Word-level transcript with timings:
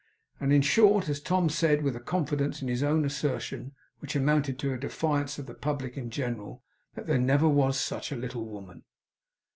And 0.39 0.51
in 0.51 0.63
short, 0.63 1.09
as 1.09 1.21
Tom 1.21 1.47
said, 1.47 1.83
with 1.83 1.95
a 1.95 1.99
confidence 1.99 2.63
in 2.63 2.67
his 2.67 2.81
own 2.81 3.05
assertion 3.05 3.75
which 3.99 4.15
amounted 4.15 4.57
to 4.57 4.73
a 4.73 4.77
defiance 4.79 5.37
of 5.37 5.45
the 5.45 5.53
public 5.53 5.95
in 5.95 6.09
general, 6.09 6.63
there 6.95 7.19
never 7.19 7.47
was 7.47 7.79
such 7.79 8.11
a 8.11 8.15
little 8.15 8.47
woman. 8.49 8.81